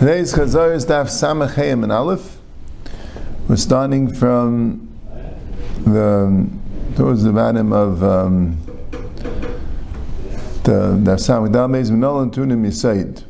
Today's 0.00 0.34
Chazar 0.34 0.74
is 0.74 0.84
Daf 0.86 1.06
Samach 1.06 1.54
Hayim 1.54 1.84
and 1.84 1.92
Aleph. 1.92 2.38
We're 3.46 3.54
starting 3.54 4.12
from 4.12 4.88
the 5.84 6.48
towards 6.96 7.22
the 7.22 7.30
bottom 7.30 7.72
of 7.72 8.02
um, 8.02 8.60
the 10.64 10.98
Daf 10.98 11.20
Samach 11.20 11.52
Dalmez 11.52 11.92
Minol 11.92 12.24
and 12.24 12.32
Tunim 12.32 12.66
Yisaid. 12.66 13.22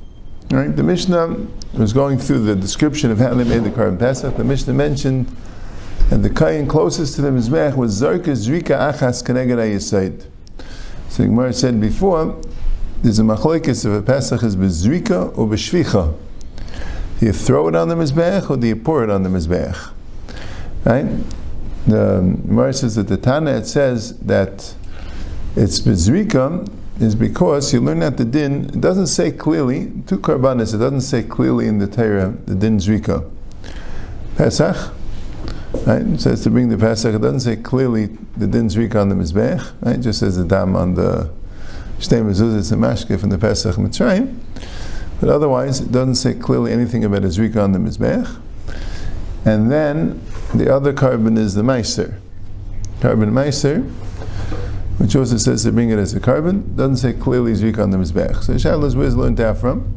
Right, 0.51 0.75
the 0.75 0.83
Mishnah 0.83 1.37
was 1.75 1.93
going 1.93 2.17
through 2.17 2.45
the 2.45 2.57
description 2.57 3.11
of 3.11 3.19
how 3.19 3.35
they 3.35 3.45
made 3.45 3.65
the 3.65 3.71
Karban 3.71 3.99
Pesach. 3.99 4.39
The 4.39 4.45
Mishnah 4.45 4.73
mentioned 4.73 5.27
that 6.09 6.23
the 6.23 6.31
kain 6.31 6.67
closest 6.67 7.17
to 7.17 7.21
the 7.21 7.29
Mizbech 7.29 7.77
was 7.77 8.01
Zarka 8.01 8.33
Zrika 8.33 8.91
Achas 8.91 9.23
Keneged 9.23 9.59
Yisaid. 9.59 10.31
So 11.11 11.25
Gemara 11.25 11.53
said 11.53 11.81
before, 11.81 12.41
there's 13.03 13.19
a 13.19 13.23
machlekes 13.23 13.85
if 13.85 13.93
a 13.93 14.01
Pesach 14.01 14.43
is 14.45 14.57
bezrika 14.57 15.37
or 15.37 15.47
beshvicha. 15.49 16.17
Do 17.19 17.27
you 17.27 17.33
throw 17.33 17.69
it 17.69 17.75
on 17.75 17.89
the 17.89 17.97
Mizbech 17.97 18.49
or 18.49 18.57
do 18.57 18.67
you 18.67 18.77
pour 18.77 19.05
it 19.05 19.11
on 19.11 19.25
the 19.25 19.29
Mizbech? 19.29 19.93
Right? 20.85 21.07
The 21.87 22.21
Gemara 22.47 22.73
says 22.73 22.95
that 22.95 23.09
the 23.09 23.17
Tana 23.17 23.57
it 23.57 23.67
says 23.67 24.19
that 24.21 24.75
it's 25.57 25.81
Bezrika 25.81 26.71
is 27.01 27.17
because 27.17 27.73
you 27.73 27.81
learn 27.81 27.99
that 28.01 28.17
the 28.17 28.25
din, 28.25 28.67
it 28.67 28.81
doesn't 28.81 29.09
say 29.09 29.33
clearly, 29.33 29.91
two 30.07 30.19
karbanis, 30.19 30.75
it 30.75 30.79
doesn't 30.79 31.01
say 31.01 31.23
clearly 31.23 31.67
in 31.67 31.79
the 31.79 31.87
Torah, 31.87 32.35
the 32.47 32.55
din 32.55 32.79
Zrika. 32.79 33.29
Pesach, 34.37 34.93
right? 35.87 36.03
It 36.03 36.21
says 36.21 36.43
to 36.45 36.51
bring 36.51 36.69
the 36.69 36.79
Pesach, 36.79 37.15
it 37.15 37.21
doesn't 37.21 37.41
say 37.41 37.57
clearly 37.57 38.07
the 38.37 38.47
din 38.47 38.69
Zrika 38.69 38.97
on 38.97 39.09
the 39.09 39.15
Mizbech, 39.15 39.73
right? 39.83 39.97
It 39.97 40.01
just 40.01 40.21
says 40.21 40.37
the 40.37 40.45
dam 40.45 40.77
on 40.77 40.95
the 40.95 41.31
Shtei 41.99 42.23
Mezuzah, 42.23 42.59
it's 42.59 42.73
a 42.73 42.77
mashke 42.77 43.19
from 43.19 43.31
the 43.31 43.39
Pesach 43.39 43.77
Mitzrayim. 43.77 44.39
But 45.21 45.29
otherwise, 45.29 45.81
it 45.81 45.93
doesn't 45.93 46.15
say 46.15 46.35
clearly 46.35 46.73
anything 46.73 47.05
about 47.05 47.25
a 47.25 47.29
zrika 47.29 47.63
on 47.63 47.73
the 47.73 47.79
mizbech. 47.79 48.41
And 49.45 49.71
then 49.71 50.23
the 50.55 50.75
other 50.75 50.95
korban 50.95 51.37
is 51.37 51.55
the 51.55 51.63
meiser. 51.63 52.19
Korban 53.01 53.31
meiser, 53.31 53.87
which 54.99 55.15
also 55.15 55.37
says 55.37 55.65
to 55.65 55.73
bring 55.73 55.91
it 55.91 55.99
as 55.99 56.15
a 56.15 56.21
korban, 56.21 56.75
doesn't 56.75 56.97
say 56.97 57.13
clearly 57.13 57.53
zrika 57.53 57.83
on 57.83 57.91
the 57.91 57.99
mizbech. 57.99 58.43
So 58.43 58.55
Shalas, 58.55 58.95
where's 58.97 59.15
learned 59.15 59.37
that 59.37 59.59
from? 59.59 59.95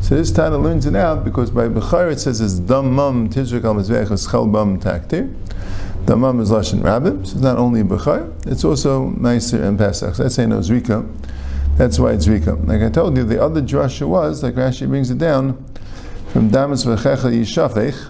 So 0.00 0.16
this 0.16 0.30
Tana 0.30 0.56
learns 0.58 0.86
it 0.86 0.96
out 0.96 1.24
because 1.24 1.50
by 1.50 1.68
Bechar 1.68 2.12
it 2.12 2.20
says 2.20 2.40
it's 2.40 2.54
dammam 2.54 3.28
tizrik 3.32 3.64
al 3.64 3.74
mizbech 3.74 4.10
es 4.10 4.26
bam 4.26 4.80
taktir. 4.80 5.34
Dammam 6.06 6.40
is 6.40 6.50
lashon 6.50 6.80
rabbim, 6.80 7.26
so 7.26 7.32
it's 7.32 7.42
not 7.42 7.58
only 7.58 7.82
Bechar, 7.82 8.46
it's 8.46 8.64
also 8.64 9.10
meiser 9.10 9.62
and 9.62 9.78
pesach. 9.78 10.14
So 10.14 10.28
saying 10.28 10.48
no 10.48 10.60
zrika. 10.60 11.06
That's 11.78 12.00
why 12.00 12.10
it's 12.10 12.26
Rika. 12.26 12.54
Like 12.54 12.82
I 12.82 12.90
told 12.90 13.16
you, 13.16 13.22
the 13.22 13.40
other 13.40 13.62
drasha 13.62 14.08
was, 14.08 14.42
like 14.42 14.54
Rashi 14.54 14.88
brings 14.88 15.12
it 15.12 15.18
down, 15.18 15.64
from 16.32 16.50
Damas 16.50 16.84
v'checha 16.84 17.30
yishafech, 17.32 18.08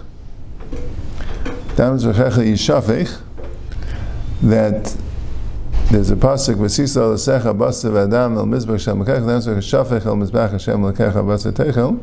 Damas 1.75 2.03
v'checha 2.03 2.43
yishafech, 2.51 3.21
that 4.41 4.97
there's 5.91 6.11
a 6.11 6.15
pasuk 6.15 6.55
v'sisa 6.55 7.13
l'secha 7.13 7.57
basa 7.57 7.89
v'adam 7.89 8.37
el 8.37 8.45
mizbach 8.45 8.79
shem 8.79 9.01
l'kech, 9.01 9.19
Damas 9.19 9.47
v'cheshafech 9.47 10.05
el 10.05 10.15
mizbach 10.15 10.51
Hashem 10.51 10.85
l'kecha 10.85 11.23
basa 11.23 11.51
techel. 11.51 11.99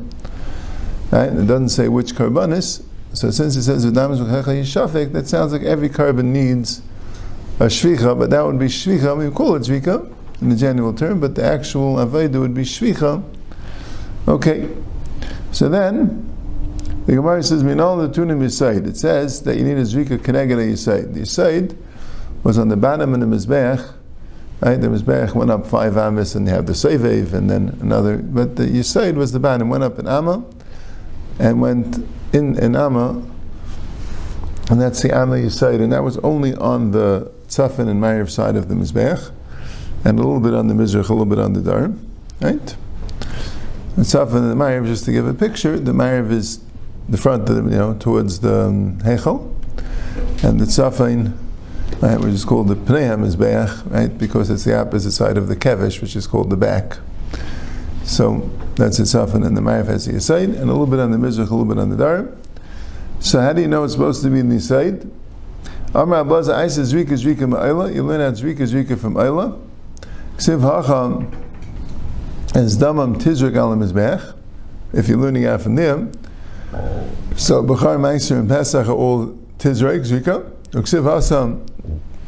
Right? 1.10 1.32
It 1.32 1.46
doesn't 1.46 1.70
say 1.70 1.88
which 1.88 2.14
karbanis. 2.14 2.82
So 3.12 3.30
since 3.30 3.56
it 3.56 3.62
says 3.62 3.86
v'damas 3.86 4.18
v'checha 4.18 4.60
yishafech, 4.60 5.12
that 5.12 5.28
sounds 5.28 5.52
like 5.52 5.62
every 5.62 5.88
korban 5.88 6.26
needs 6.26 6.82
a 7.60 7.64
shvicha, 7.64 8.18
but 8.18 8.30
that 8.30 8.44
would 8.44 8.58
be 8.58 8.66
shvicha, 8.66 9.16
we 9.16 9.30
call 9.34 9.54
it 9.54 9.62
shvicha, 9.62 10.12
in 10.40 10.50
the 10.50 10.56
general 10.56 10.92
term, 10.92 11.20
but 11.20 11.34
the 11.34 11.44
actual 11.44 11.96
Aveda 11.96 12.40
would 12.40 12.54
be 12.54 12.62
Shvicha. 12.62 13.22
Okay. 14.28 14.68
So 15.52 15.68
then, 15.68 16.32
the 17.06 17.14
Gemara 17.14 17.42
says, 17.42 17.62
Minal 17.62 17.96
the 17.96 18.08
Tunim 18.08 18.40
Yisaid. 18.40 18.86
It 18.86 18.96
says 18.96 19.42
that 19.42 19.56
you 19.56 19.64
need 19.64 19.78
a 19.78 19.82
Zvika 19.82 20.18
Keneged 20.18 20.56
Yisaid. 20.56 21.14
The 21.14 21.20
Yisaid 21.20 21.76
was 22.46 22.58
on 22.58 22.68
the 22.68 22.76
bottom 22.76 23.12
of 23.12 23.18
the 23.18 23.26
Mizbech. 23.26 23.92
Right? 24.60 24.80
The 24.80 24.86
Mizbech 24.86 25.34
went 25.34 25.50
up 25.50 25.66
five 25.66 25.96
Amas 25.96 26.36
and 26.36 26.46
they 26.46 26.52
have 26.52 26.66
the 26.66 26.74
Sevev 26.74 27.32
and 27.32 27.50
then 27.50 27.76
another. 27.80 28.18
But 28.18 28.54
the 28.54 28.66
Yisaid 28.66 29.16
was 29.16 29.32
the 29.32 29.40
bottom, 29.40 29.68
went 29.68 29.82
up 29.82 29.98
in 29.98 30.06
Amma 30.06 30.44
and 31.40 31.60
went 31.60 32.06
in, 32.32 32.56
in 32.56 32.76
Amma. 32.76 33.20
And 34.70 34.80
that's 34.80 35.02
the 35.02 35.12
Amma 35.12 35.36
Yisaid. 35.36 35.82
And 35.82 35.92
that 35.92 36.04
was 36.04 36.18
only 36.18 36.54
on 36.54 36.92
the 36.92 37.32
Tzafin 37.48 37.88
and 37.88 38.00
Ma'ariv 38.00 38.30
side 38.30 38.54
of 38.54 38.68
the 38.68 38.76
Mizbech 38.76 39.32
and 40.04 40.16
a 40.16 40.22
little 40.22 40.40
bit 40.40 40.54
on 40.54 40.68
the 40.68 40.74
Mizrach, 40.74 41.08
a 41.08 41.12
little 41.12 41.26
bit 41.26 41.40
on 41.40 41.52
the 41.52 41.60
Dar, 41.60 41.88
right? 42.40 42.76
The 43.96 44.02
Tzaf 44.02 44.32
and 44.36 44.48
the 44.48 44.54
Ma'ariv, 44.54 44.86
just 44.86 45.04
to 45.06 45.12
give 45.12 45.26
a 45.26 45.34
picture, 45.34 45.80
the 45.80 45.92
Ma'ariv 45.92 46.30
is 46.30 46.60
the 47.08 47.18
front, 47.18 47.48
of 47.48 47.56
the, 47.56 47.62
you 47.62 47.76
know, 47.76 47.94
towards 47.94 48.38
the 48.38 48.66
um, 48.66 48.98
Hechel, 49.00 49.52
and 50.44 50.60
the 50.60 50.64
Tzafin, 50.66 51.36
right, 52.00 52.18
which 52.18 52.34
is 52.34 52.44
called 52.44 52.68
the 52.68 52.76
Pnei 52.76 53.16
HaMizbeach, 53.16 53.90
right, 53.90 54.18
because 54.18 54.50
it's 54.50 54.64
the 54.64 54.78
opposite 54.78 55.12
side 55.12 55.36
of 55.38 55.48
the 55.48 55.56
Kevish, 55.56 56.00
which 56.00 56.16
is 56.16 56.26
called 56.26 56.50
the 56.50 56.56
back. 56.56 56.98
So 58.04 58.48
that's 58.76 58.98
its 58.98 59.14
Tzafin, 59.14 59.46
in 59.46 59.54
the 59.54 59.60
Ma'ariv 59.60 59.86
has 59.86 60.06
the 60.06 60.20
side, 60.20 60.50
and 60.50 60.70
a 60.70 60.72
little 60.72 60.86
bit 60.86 61.00
on 61.00 61.10
the 61.10 61.18
Mizrach, 61.18 61.50
a 61.50 61.54
little 61.54 61.64
bit 61.64 61.78
on 61.78 61.90
the 61.90 61.96
Dar. 61.96 62.28
So 63.20 63.40
how 63.40 63.52
do 63.52 63.62
you 63.62 63.68
know 63.68 63.84
it's 63.84 63.94
supposed 63.94 64.22
to 64.22 64.30
be 64.30 64.38
in 64.38 64.48
the 64.48 64.60
side? 64.60 65.10
Amar 65.94 66.24
Abbaza, 66.24 66.52
I 66.52 66.68
says 66.68 66.92
Zrika 66.92 67.12
Zrika 67.12 67.50
Ma'ila. 67.50 67.94
You 67.94 68.02
learn 68.02 68.20
out 68.20 68.34
Zrika 68.34 68.58
Zrika 68.58 68.98
from 68.98 69.14
Ayla. 69.14 69.58
Ksiv 70.36 70.60
Hacham 70.60 71.32
is 72.54 72.76
Damam 72.76 73.16
Tizrik 73.16 73.56
Al 73.56 73.74
Mizbech. 73.74 74.34
If 74.92 75.08
you're 75.08 75.18
learning 75.18 75.46
out 75.46 75.62
from 75.62 75.74
there, 75.74 76.06
so 77.36 77.62
Bechar 77.62 77.98
Meiser 77.98 78.38
and 78.38 78.48
Pesach 78.48 78.86
are 78.86 78.92
all 78.92 79.28
Tizrik 79.58 80.04
Zrika. 80.04 80.50
Ksiv 80.70 81.04
Hacham 81.04 81.66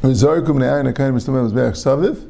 Rizarkum 0.02 0.58
Ne'ayin 0.58 0.92
Akayin 0.92 1.12
Mistamel 1.12 1.50
Mizbech 1.50 1.72
Saviv. 1.72 2.28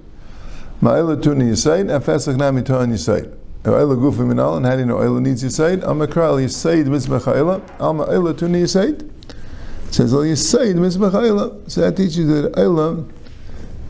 Ma'ila 0.80 1.20
Tuni 1.20 1.50
Yisaid 1.50 1.94
and 1.94 2.04
Pesach 2.04 2.36
Nami 2.36 2.62
Tohan 2.62 2.90
Yisaid. 2.90 3.34
Oila 3.64 3.96
Gufa 3.96 4.26
Minal 4.26 4.56
and 4.56 4.64
how 4.64 4.72
do 4.72 4.80
you 4.80 4.86
know 4.86 4.96
Oila 4.96 5.20
needs 5.20 5.44
Yisaid? 5.44 5.82
Amakral 5.82 6.36
Yisaid 6.36 6.86
Mizbech 6.86 7.20
Oila. 7.20 7.60
Alma 7.78 8.06
Oila 8.06 8.32
Tuni 8.32 8.62
Yisaid. 8.62 9.02
It 9.02 9.94
says 9.94 10.14
Al 10.14 10.20
Yisaid 10.20 10.76
Mizbech 10.76 11.10
Oila. 11.10 11.70
So 11.70 11.82
that 11.82 11.96
teaches 11.96 12.26
that 12.28 12.52
Oila 12.54 13.06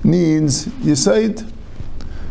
needs 0.03 0.67
Yisaid. 0.67 1.49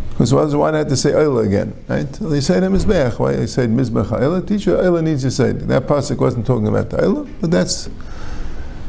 Because 0.09 0.33
why, 0.33 0.45
why 0.45 0.71
not 0.71 0.89
to 0.89 0.97
say 0.97 1.11
Oila 1.11 1.45
again? 1.45 1.73
Right? 1.87 2.11
To 2.13 2.23
Mizbech. 2.23 3.19
Why 3.19 3.45
say 3.45 3.67
Mizbech 3.67 4.07
Oila? 4.07 4.45
Teacher, 4.45 4.75
Oila 4.75 5.01
needs 5.01 5.35
say. 5.35 5.53
That 5.53 5.87
pasuk 5.87 6.17
wasn't 6.17 6.45
talking 6.45 6.67
about 6.67 6.89
the 6.89 6.97
Oila, 6.97 7.29
but 7.39 7.51
that's 7.51 7.87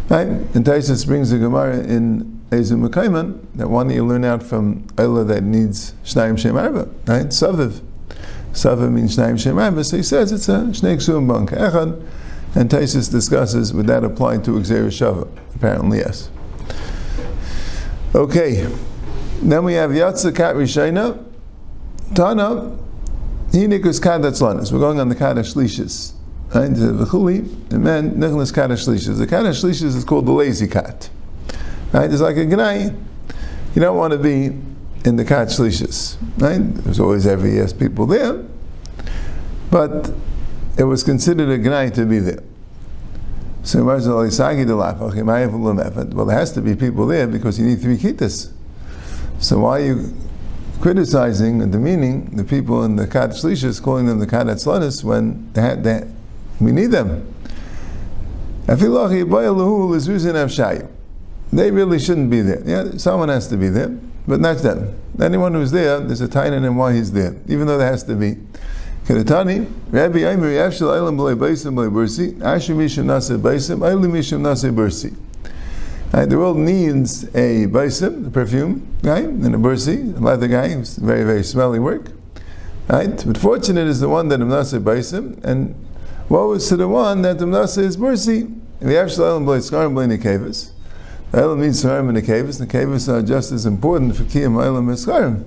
right. 0.08 0.26
And 0.26 0.64
Taisus 0.64 1.06
brings 1.06 1.30
the 1.30 1.38
Gemara 1.38 1.78
in 1.80 2.37
Mekayman 2.50 3.40
that 3.54 3.68
one 3.68 3.88
that 3.88 3.94
you 3.94 4.06
learn 4.06 4.24
out 4.24 4.42
from 4.42 4.84
Oila 4.96 5.26
that 5.28 5.42
needs 5.42 5.92
Shnaim 6.04 6.38
Shem 6.38 6.56
Arba, 6.56 6.88
right? 7.06 7.26
Saviv. 7.26 7.80
Saviv 8.52 8.90
means 8.90 9.16
Shnaim 9.16 9.38
Shem 9.38 9.58
Arba. 9.58 9.84
So 9.84 9.96
he 9.98 10.02
says 10.02 10.32
it's 10.32 10.48
a 10.48 10.52
Shnei 10.52 10.96
Ksum 10.96 11.28
Bank 11.28 11.50
Echad. 11.50 12.06
And 12.54 12.70
Taisus 12.70 13.10
discusses 13.10 13.74
would 13.74 13.86
that 13.88 14.04
apply 14.04 14.38
to 14.38 14.52
Xer 14.52 14.86
Shava? 14.86 15.28
Apparently, 15.54 15.98
yes. 15.98 16.30
Okay. 18.14 18.66
Then 19.42 19.64
we 19.64 19.74
have 19.74 19.90
Yatsa 19.90 20.34
Kat 20.34 20.56
Rishayna. 20.56 21.24
Tana, 22.14 22.76
Hinikus 23.50 24.00
Kadat 24.00 24.32
Slanis. 24.32 24.72
We're 24.72 24.78
going 24.78 24.98
on 24.98 25.10
the 25.10 25.14
Kadash 25.14 25.54
Lishis. 25.54 26.14
Right? 26.54 26.68
The 26.68 27.04
V'chuli, 27.04 27.40
and 27.70 27.86
then 27.86 28.18
Nicholas 28.18 28.50
Kadash 28.50 28.88
Lishis. 28.88 29.18
The 29.18 29.26
Kadash 29.26 29.62
Lishis 29.62 29.94
is 29.94 30.04
called 30.04 30.24
the 30.24 30.32
lazy 30.32 30.66
cat. 30.66 31.10
Right? 31.92 32.10
It's 32.10 32.20
like 32.20 32.36
a 32.36 32.44
Gnai. 32.44 32.94
You 33.74 33.80
don't 33.80 33.96
want 33.96 34.12
to 34.12 34.18
be 34.18 34.46
in 35.04 35.16
the 35.16 35.24
Kat 35.24 35.48
Lishis. 35.48 36.16
Right? 36.36 36.58
There's 36.84 37.00
always 37.00 37.26
every 37.26 37.56
yes 37.56 37.72
people 37.72 38.06
there. 38.06 38.44
But 39.70 40.12
it 40.76 40.84
was 40.84 41.02
considered 41.02 41.48
a 41.48 41.58
Gnai 41.58 41.94
to 41.94 42.04
be 42.06 42.18
there. 42.18 42.42
So 43.62 43.84
well, 43.84 43.98
there 46.26 46.38
has 46.38 46.52
to 46.52 46.62
be 46.62 46.74
people 46.74 47.06
there 47.06 47.26
because 47.26 47.58
you 47.58 47.66
need 47.66 47.80
three 47.80 47.98
kittas. 47.98 48.52
So 49.40 49.58
why 49.60 49.80
are 49.80 49.84
you 49.84 50.14
criticizing 50.80 51.70
the 51.70 51.78
meaning, 51.78 52.36
the 52.36 52.44
people 52.44 52.84
in 52.84 52.96
the 52.96 53.06
Shlishis, 53.06 53.82
calling 53.82 54.06
them 54.06 54.20
the 54.20 54.26
Atzlanis, 54.26 55.04
when 55.04 55.52
they 55.52 55.60
had, 55.60 55.84
they, 55.84 56.08
we 56.60 56.72
need 56.72 56.92
them? 56.92 57.34
They 61.52 61.70
really 61.70 61.98
shouldn't 61.98 62.30
be 62.30 62.40
there. 62.42 62.62
Yeah, 62.64 62.98
someone 62.98 63.28
has 63.30 63.48
to 63.48 63.56
be 63.56 63.68
there, 63.68 63.96
but 64.26 64.40
not 64.40 64.58
them. 64.58 64.94
Anyone 65.20 65.54
who's 65.54 65.70
there, 65.70 66.00
there's 66.00 66.20
a 66.20 66.28
tiny 66.28 66.56
in 66.56 66.76
why 66.76 66.92
he's 66.94 67.12
there, 67.12 67.34
even 67.48 67.66
though 67.66 67.78
there 67.78 67.90
has 67.90 68.04
to 68.04 68.14
be. 68.14 68.36
Kedatani, 69.06 69.66
Rabbi 69.90 70.18
Aimer, 70.18 70.50
Eilam 70.50 71.16
B'lei 71.16 71.34
Beisim 71.36 71.74
B'lei 71.74 71.90
Beisim? 74.80 75.16
The 76.10 76.38
world 76.38 76.56
needs 76.56 77.24
a 77.24 77.66
baisim, 77.66 78.26
a 78.26 78.30
perfume 78.30 78.86
guy, 79.02 79.20
and 79.20 79.54
a 79.54 79.58
bursi, 79.58 80.16
a 80.16 80.20
leather 80.20 80.48
guy, 80.48 80.70
who's 80.70 80.96
very, 80.96 81.22
very 81.22 81.42
smelly 81.44 81.78
work. 81.78 82.12
Right? 82.88 83.22
But 83.26 83.36
fortunate 83.36 83.86
is 83.86 84.00
the 84.00 84.08
one 84.08 84.28
that 84.28 84.40
Amnasa 84.40 84.80
baisim, 84.82 85.44
and 85.44 85.74
woe 86.30 86.52
is 86.52 86.66
to 86.68 86.76
the 86.76 86.88
one 86.88 87.20
that 87.22 87.36
Amnasa 87.38 87.82
is 87.82 87.98
bursi. 87.98 88.58
We 88.80 88.94
have 88.94 89.10
shalom 89.12 89.44
blay 89.44 89.58
skarim 89.58 89.92
blay 89.92 90.06
nekevis. 90.06 90.72
Elam 91.32 91.60
skarim 91.60 92.08
and 92.08 92.18
nekevis. 92.18 92.64
Nekevis 92.64 93.12
are 93.12 93.22
just 93.22 93.52
as 93.52 93.66
important 93.66 94.16
for 94.16 94.24
kiyam 94.24 94.62
elam 94.64 94.86
skarim. 94.88 95.44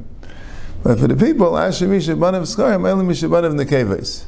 But 0.84 1.00
for 1.00 1.08
the 1.08 1.16
people, 1.16 1.58
Asher 1.58 1.88
Misha 1.88 2.12
Banav 2.12 2.42
Skarim, 2.42 2.88
Elam 2.88 3.08
Misha 3.08 3.28
Banav 3.28 3.60
Nekeves. 3.60 4.26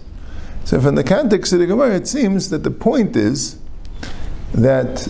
So 0.65 0.79
from 0.79 0.95
the 0.95 1.03
context 1.03 1.51
of 1.51 1.59
the 1.59 1.65
Gemara, 1.65 1.95
it 1.95 2.07
seems 2.07 2.49
that 2.51 2.63
the 2.63 2.71
point 2.71 3.15
is 3.15 3.57
that 4.53 5.07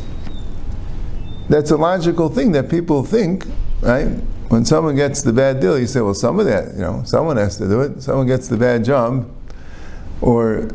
that's 1.50 1.70
a 1.70 1.78
logical 1.78 2.30
thing 2.30 2.54
that 2.54 2.70
people 2.70 3.04
think, 3.04 3.46
right? 3.82 4.08
When 4.48 4.66
someone 4.66 4.96
gets 4.96 5.22
the 5.22 5.34
bad 5.34 5.60
deal, 5.60 5.78
you 5.78 5.88
say, 5.88 6.02
well, 6.02 6.14
some 6.14 6.40
of 6.40 6.46
that, 6.46 6.74
you 6.76 6.82
know, 6.82 7.04
someone 7.06 7.38
has 7.38 7.58
to 7.58 7.68
do 7.68 7.82
it. 7.82 8.02
Someone 8.02 8.28
gets 8.28 8.48
the 8.48 8.58
bad 8.58 8.86
job, 8.86 9.30
or 10.22 10.70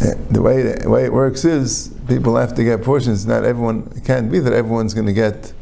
eh, 0.00 0.14
the 0.30 0.40
way 0.40 0.62
the 0.62 0.88
way 0.88 1.04
it 1.04 1.12
works 1.12 1.44
is 1.44 1.94
people 2.08 2.36
have 2.36 2.54
to 2.54 2.64
get 2.64 2.82
portions. 2.82 3.26
Not 3.26 3.44
everyone 3.44 3.92
it 3.96 4.04
can't 4.04 4.30
be 4.30 4.38
that 4.40 4.52
everyone's 4.52 4.94
going 4.94 5.06
to 5.06 5.12
get 5.12 5.52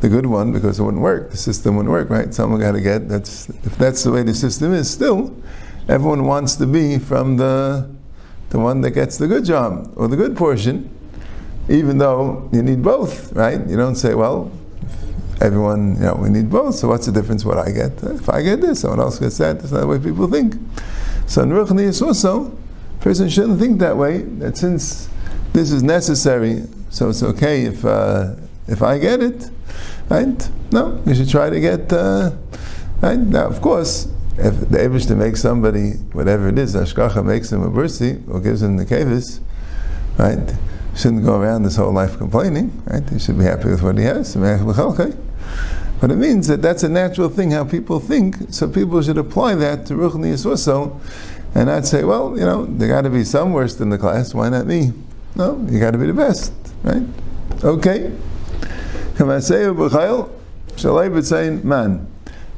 the 0.00 0.08
good 0.08 0.26
one 0.26 0.52
because 0.52 0.78
it 0.78 0.82
wouldn't 0.82 1.02
work. 1.02 1.30
The 1.30 1.36
system 1.36 1.76
wouldn't 1.76 1.92
work, 1.92 2.10
right? 2.10 2.32
Someone 2.34 2.60
got 2.60 2.72
to 2.72 2.80
get 2.80 3.08
that's 3.08 3.48
if 3.48 3.76
that's 3.76 4.02
the 4.04 4.12
way 4.12 4.22
the 4.22 4.34
system 4.34 4.72
is. 4.72 4.90
Still, 4.90 5.34
everyone 5.88 6.24
wants 6.24 6.56
to 6.56 6.66
be 6.66 6.98
from 6.98 7.36
the 7.36 7.88
the 8.50 8.58
one 8.58 8.80
that 8.82 8.92
gets 8.92 9.18
the 9.18 9.26
good 9.26 9.44
job 9.44 9.92
or 9.96 10.08
the 10.08 10.16
good 10.16 10.36
portion, 10.36 10.90
even 11.68 11.98
though 11.98 12.48
you 12.52 12.62
need 12.62 12.82
both, 12.82 13.32
right? 13.32 13.66
You 13.66 13.76
don't 13.76 13.96
say, 13.96 14.14
well, 14.14 14.52
everyone, 15.40 15.96
you 15.96 16.02
know, 16.02 16.14
we 16.14 16.28
need 16.28 16.50
both. 16.50 16.76
So 16.76 16.88
what's 16.88 17.06
the 17.06 17.12
difference? 17.12 17.44
What 17.44 17.58
I 17.58 17.70
get? 17.70 18.02
If 18.02 18.28
I 18.28 18.42
get 18.42 18.60
this, 18.60 18.80
someone 18.80 19.00
else 19.00 19.18
gets 19.18 19.38
that. 19.38 19.60
That's 19.60 19.72
not 19.72 19.80
the 19.80 19.86
way 19.86 19.98
people 19.98 20.28
think. 20.28 20.54
So 21.26 21.42
in 21.42 21.50
Ruchni 21.50 22.02
also, 22.02 22.56
person 23.00 23.28
shouldn't 23.28 23.58
think 23.58 23.78
that 23.80 23.96
way. 23.96 24.22
That 24.22 24.56
since 24.56 25.08
this 25.52 25.72
is 25.72 25.82
necessary, 25.82 26.64
so 26.90 27.10
it's 27.10 27.22
okay 27.22 27.64
if 27.64 27.84
uh, 27.84 28.34
if 28.68 28.82
I 28.82 28.98
get 28.98 29.22
it, 29.22 29.50
right? 30.08 30.50
No, 30.72 31.02
you 31.06 31.14
should 31.14 31.28
try 31.28 31.50
to 31.50 31.60
get. 31.60 31.92
Uh, 31.92 32.32
right 33.00 33.18
now, 33.18 33.46
of 33.46 33.60
course, 33.60 34.08
if 34.38 34.58
the 34.68 34.78
Abish 34.78 35.14
makes 35.16 35.40
somebody 35.40 35.92
whatever 36.12 36.48
it 36.48 36.58
is, 36.58 36.74
Ashkacha 36.74 37.24
makes 37.24 37.52
him 37.52 37.62
a 37.62 37.70
bursi 37.70 38.22
or 38.28 38.40
gives 38.40 38.62
him 38.62 38.76
the 38.76 38.84
kavis, 38.84 39.40
right? 40.18 40.54
Shouldn't 40.94 41.24
go 41.24 41.40
around 41.40 41.64
his 41.64 41.76
whole 41.76 41.92
life 41.92 42.16
complaining, 42.18 42.82
right? 42.86 43.08
He 43.08 43.18
should 43.18 43.38
be 43.38 43.44
happy 43.44 43.68
with 43.68 43.82
what 43.82 43.98
he 43.98 44.04
has. 44.04 44.34
But 45.98 46.10
it 46.10 46.16
means 46.16 46.46
that 46.48 46.60
that's 46.60 46.82
a 46.82 46.88
natural 46.88 47.28
thing 47.28 47.52
how 47.52 47.64
people 47.64 48.00
think. 48.00 48.36
So 48.50 48.68
people 48.68 49.00
should 49.02 49.18
apply 49.18 49.54
that 49.56 49.86
to 49.86 49.94
Ruchni 49.94 50.44
also, 50.44 51.00
and 51.54 51.66
not 51.66 51.86
say, 51.86 52.04
well, 52.04 52.38
you 52.38 52.44
know, 52.44 52.66
there 52.66 52.88
got 52.88 53.02
to 53.02 53.10
be 53.10 53.24
some 53.24 53.52
worse 53.52 53.74
than 53.74 53.88
the 53.88 53.98
class. 53.98 54.34
Why 54.34 54.50
not 54.50 54.66
me? 54.66 54.92
No, 55.36 55.62
you 55.70 55.78
got 55.78 55.90
to 55.90 55.98
be 55.98 56.06
the 56.06 56.14
best, 56.14 56.52
right? 56.82 57.02
Okay. 57.62 58.10
man. 61.62 62.06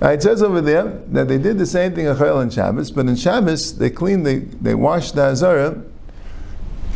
It 0.00 0.22
says 0.22 0.42
over 0.44 0.60
there 0.60 0.84
that 1.08 1.26
they 1.26 1.38
did 1.38 1.58
the 1.58 1.66
same 1.66 1.92
thing 1.92 2.04
Achayel 2.04 2.40
and 2.40 2.52
Shabbos, 2.52 2.92
but 2.92 3.06
in 3.06 3.16
Shabbos 3.16 3.76
they 3.76 3.90
cleaned, 3.90 4.24
they, 4.24 4.38
they 4.38 4.76
washed 4.76 5.16
the 5.16 5.22
Azara, 5.22 5.82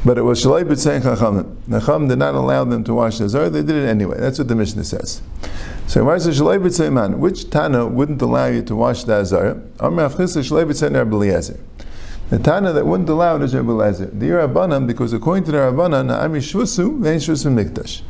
but 0.05 0.19
it 0.19 0.23
was 0.23 0.45
Shalai 0.45 0.63
B'Tzein 0.63 1.01
Chachamim. 1.01 1.57
Chacham 1.69 2.07
did 2.07 2.21
not 2.21 2.37
allow 2.37 2.63
them 2.65 2.85
to 2.85 2.95
wash 2.95 3.19
the 3.19 3.25
Azara, 3.25 3.51
they 3.51 3.63
did 3.63 3.75
it 3.75 3.89
anyway. 3.89 4.19
That's 4.21 4.39
what 4.39 4.47
the 4.47 4.55
Mishnah 4.55 4.85
says. 4.85 5.21
So 5.89 6.05
why 6.05 6.19
says 6.19 6.39
Shalai 6.39 6.61
B'Tzein 6.61 6.93
Man? 6.93 7.19
Which 7.19 7.51
Tana 7.51 7.89
wouldn't 7.89 8.23
allow 8.23 8.47
you 8.47 8.63
to 8.63 8.77
wash 8.77 9.03
the 9.03 9.15
Azara? 9.15 9.61
Amr 9.81 10.09
Avchis 10.09 10.37
Shalai 10.37 10.65
B'Tzein 10.65 10.95
Rabbi 10.95 11.57
The 12.33 12.39
Tana 12.39 12.73
that 12.73 12.87
wouldn't 12.87 13.11
allow 13.11 13.37
it 13.37 13.43
is 13.43 13.55
Rabbi 13.55 13.73
Eliezer. 13.73 14.07
The 14.07 14.31
Rabbanan, 14.31 14.87
because 14.87 15.13
according 15.13 15.45
to 15.45 15.53
the 15.53 15.59
Rabbanan, 15.59 16.07
Na'ami 16.09 16.39
Shvusu, 16.39 16.99
Vein 16.99 17.19
Shvusu 17.19 17.53
Mikdash. 17.53 18.01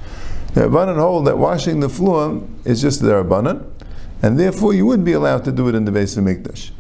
The 0.54 0.60
Rabbanan 0.60 0.96
hold 0.96 1.26
that 1.26 1.38
washing 1.38 1.80
the 1.80 1.88
floor 1.88 2.40
is 2.64 2.80
just 2.80 3.02
the 3.02 3.08
Rabbanan, 3.08 3.69
and 4.22 4.38
therefore 4.38 4.74
you 4.74 4.86
would 4.86 5.04
be 5.04 5.10
allowed 5.10 5.42
to 5.46 5.50
do 5.50 5.66
it 5.66 5.74
in 5.74 5.86
the 5.86 5.90
base 5.90 6.16
of 6.16 6.22
Mikdash. 6.22 6.70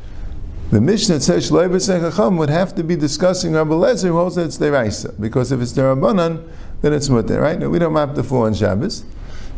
The 0.70 0.80
Mishnah 0.80 1.18
says 1.18 1.48
Chacham 1.48 2.36
would 2.36 2.48
have 2.48 2.76
to 2.76 2.84
be 2.84 2.94
discussing 2.94 3.54
Rabbi 3.54 3.72
Lezer 3.72 4.10
who 4.10 4.18
holds 4.18 4.36
that 4.36 4.44
it's 4.44 4.58
Deraisa, 4.58 5.20
because 5.20 5.50
if 5.50 5.60
it's 5.60 5.72
the 5.72 5.82
Derabanan, 5.82 6.48
then 6.80 6.92
it's 6.92 7.08
Mutter, 7.08 7.40
right? 7.40 7.58
No, 7.58 7.70
we 7.70 7.80
don't 7.80 7.92
map 7.92 8.14
the 8.14 8.22
floor 8.22 8.46
on 8.46 8.54
Shabbos, 8.54 9.04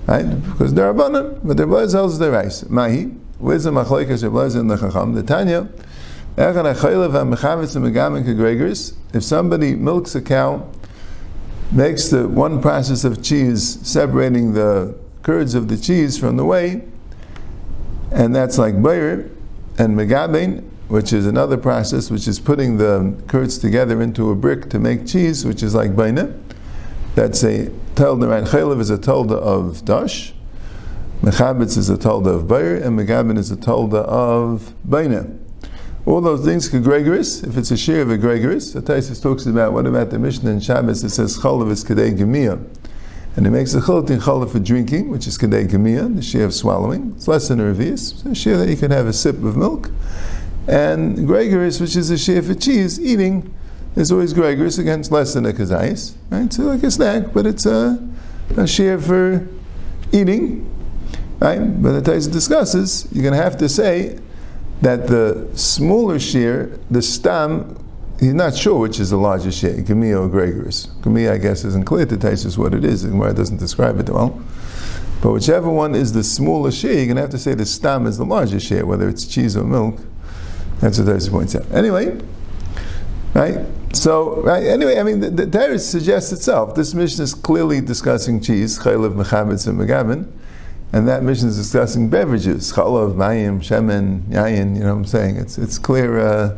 right? 0.06 0.22
Because 0.22 0.72
Derabanan, 0.72 1.38
but 1.44 1.60
Rabbi 1.60 1.70
Lezer 1.70 1.98
holds 1.98 2.18
Deraisa. 2.18 2.70
Mahi, 2.70 3.12
where's 3.38 3.64
the 3.64 3.72
Machlaikas 3.72 4.22
Rabbi 4.22 4.36
Lezer 4.36 4.60
and 4.60 4.70
the 4.70 4.78
Chacham? 4.78 5.12
The 5.12 5.22
Tanya, 5.22 5.68
if 6.36 6.56
somebody 9.22 9.76
milks 9.76 10.16
a 10.16 10.20
cow, 10.20 10.68
makes 11.70 12.08
the 12.08 12.28
one 12.28 12.60
process 12.60 13.04
of 13.04 13.22
cheese 13.22 13.78
separating 13.86 14.52
the 14.52 14.98
curds 15.22 15.54
of 15.54 15.68
the 15.68 15.76
cheese 15.76 16.18
from 16.18 16.36
the 16.36 16.44
whey, 16.44 16.82
and 18.10 18.34
that's 18.34 18.58
like 18.58 18.82
Bayer 18.82 19.30
and 19.78 19.96
Megabein, 19.96 20.64
which 20.88 21.12
is 21.12 21.24
another 21.26 21.56
process, 21.56 22.10
which 22.10 22.26
is 22.26 22.40
putting 22.40 22.78
the 22.78 23.14
curds 23.28 23.58
together 23.58 24.02
into 24.02 24.30
a 24.30 24.34
brick 24.34 24.68
to 24.70 24.80
make 24.80 25.06
cheese, 25.06 25.44
which 25.44 25.62
is 25.62 25.72
like 25.74 25.92
Baina. 25.92 26.36
That's 27.14 27.44
a 27.44 27.70
Telda, 27.94 28.28
right? 28.28 28.44
Chaylev 28.44 28.80
is 28.80 28.90
a 28.90 28.98
Telda 28.98 29.36
of 29.36 29.84
Dash, 29.84 30.34
Mechabitz 31.22 31.78
is 31.78 31.88
a 31.88 31.96
Telda 31.96 32.34
of 32.34 32.48
Bayer, 32.48 32.74
and 32.74 32.98
Megabein 32.98 33.38
is 33.38 33.52
a 33.52 33.56
Telda 33.56 34.02
of 34.04 34.74
Baina. 34.86 35.38
All 36.06 36.20
those 36.20 36.44
things, 36.44 36.68
Gregorus, 36.68 37.46
if 37.46 37.56
it's 37.56 37.70
a 37.70 37.76
share 37.76 38.02
of 38.02 38.10
a 38.10 38.18
Gregorus, 38.18 38.74
the 38.74 38.82
Taisus 38.82 39.22
talks 39.22 39.46
about 39.46 39.72
what 39.72 39.86
about 39.86 40.10
the 40.10 40.18
Mishnah 40.18 40.50
in 40.50 40.60
Shabbos, 40.60 41.02
it 41.02 41.10
says 41.10 41.38
Chalav 41.38 41.70
is 41.70 41.82
Kadei 41.82 42.16
Gemiyah. 42.16 42.62
And 43.36 43.46
it 43.46 43.50
makes 43.50 43.74
a 43.74 43.80
chilot 43.80 44.10
in 44.10 44.20
challah 44.20 44.50
for 44.50 44.60
drinking, 44.60 45.10
which 45.10 45.26
is 45.26 45.36
kadei 45.36 45.68
kamiyah, 45.68 46.14
the 46.14 46.22
share 46.22 46.44
of 46.44 46.54
swallowing. 46.54 47.14
It's 47.16 47.26
less 47.26 47.48
than 47.48 47.58
a 47.58 47.64
revius. 47.64 48.24
a 48.30 48.34
share 48.34 48.56
that 48.58 48.68
you 48.68 48.76
can 48.76 48.92
have 48.92 49.06
a 49.06 49.12
sip 49.12 49.42
of 49.42 49.56
milk. 49.56 49.90
And 50.68 51.18
gregorus, 51.18 51.80
which 51.80 51.96
is 51.96 52.10
a 52.10 52.18
share 52.18 52.42
for 52.42 52.54
cheese, 52.54 53.00
eating, 53.00 53.52
is 53.96 54.12
always 54.12 54.32
gregorus 54.32 54.78
against 54.78 55.10
less 55.10 55.34
than 55.34 55.46
a 55.46 55.52
kazayis. 55.52 56.14
Right? 56.30 56.52
So 56.52 56.62
like 56.62 56.84
a 56.84 56.90
snack, 56.92 57.32
but 57.32 57.44
it's 57.44 57.66
a, 57.66 58.08
a 58.56 58.68
share 58.68 59.00
for 59.00 59.48
eating. 60.12 60.70
Right? 61.40 61.58
But 61.58 62.04
the 62.04 62.12
Taisa 62.12 62.30
discusses, 62.30 63.08
you're 63.10 63.22
going 63.22 63.34
to 63.34 63.42
have 63.42 63.56
to 63.58 63.68
say 63.68 64.20
that 64.82 65.06
the 65.06 65.48
smaller 65.54 66.18
share, 66.18 66.78
the 66.90 67.02
stam, 67.02 67.76
he's 68.20 68.34
not 68.34 68.54
sure 68.54 68.78
which 68.78 69.00
is 69.00 69.10
the 69.10 69.16
larger 69.16 69.52
share, 69.52 69.74
Gemia 69.74 70.20
or 70.20 70.28
Gregorus. 70.28 70.88
Gemia, 71.00 71.32
I 71.32 71.38
guess, 71.38 71.64
isn't 71.64 71.84
clear 71.84 72.06
to 72.06 72.16
Taisus 72.16 72.58
what 72.58 72.74
it 72.74 72.84
is, 72.84 73.04
and 73.04 73.18
why 73.18 73.30
it 73.30 73.34
doesn't 73.34 73.58
describe 73.58 73.98
it 74.00 74.10
well. 74.10 74.40
But 75.22 75.32
whichever 75.32 75.70
one 75.70 75.94
is 75.94 76.12
the 76.12 76.22
smaller 76.22 76.70
share, 76.70 76.92
you're 76.92 77.06
going 77.06 77.16
to 77.16 77.22
have 77.22 77.30
to 77.30 77.38
say 77.38 77.54
the 77.54 77.64
stam 77.64 78.06
is 78.06 78.18
the 78.18 78.26
larger 78.26 78.60
share, 78.60 78.84
whether 78.84 79.08
it's 79.08 79.26
cheese 79.26 79.56
or 79.56 79.64
milk. 79.64 80.00
That's 80.80 80.98
what 80.98 81.08
Taisus 81.08 81.30
points 81.30 81.56
out. 81.56 81.70
Anyway, 81.72 82.20
right? 83.32 83.64
So, 83.94 84.42
right, 84.42 84.64
anyway, 84.64 84.98
I 84.98 85.02
mean, 85.02 85.20
the, 85.20 85.30
the 85.30 85.78
suggests 85.78 86.32
itself. 86.32 86.74
This 86.74 86.94
Mishnah 86.94 87.24
is 87.24 87.34
clearly 87.34 87.80
discussing 87.80 88.40
cheese, 88.40 88.78
chaylev, 88.78 89.14
mechametz, 89.14 89.68
and 89.68 89.78
megavin. 89.78 90.30
And 90.94 91.08
that 91.08 91.24
Mishnah 91.24 91.48
is 91.48 91.56
discussing 91.56 92.08
beverages, 92.08 92.72
chalav, 92.72 93.16
mayim, 93.16 93.58
shemen, 93.58 94.20
yayin, 94.28 94.76
you 94.76 94.84
know 94.84 94.90
what 94.90 94.98
I'm 94.98 95.04
saying? 95.04 95.38
It's, 95.38 95.58
it's 95.58 95.76
clear. 95.76 96.20
Uh, 96.20 96.56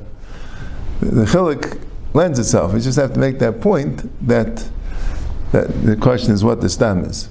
the 1.01 1.25
chilik 1.25 1.83
lends 2.13 2.39
itself. 2.39 2.75
You 2.75 2.81
just 2.81 2.99
have 2.99 3.15
to 3.15 3.19
make 3.19 3.39
that 3.39 3.63
point 3.63 4.03
that, 4.29 4.69
that 5.53 5.69
the 5.87 5.97
question 5.97 6.35
is 6.35 6.45
what 6.45 6.61
the 6.61 6.69
stam 6.69 7.03
is. 7.05 7.31